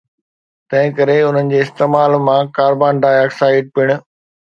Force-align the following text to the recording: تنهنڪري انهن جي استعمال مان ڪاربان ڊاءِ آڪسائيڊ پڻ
تنهنڪري 0.69 1.17
انهن 1.25 1.51
جي 1.53 1.59
استعمال 1.65 2.17
مان 2.29 2.49
ڪاربان 2.55 3.03
ڊاءِ 3.05 3.21
آڪسائيڊ 3.27 3.69
پڻ 3.77 3.93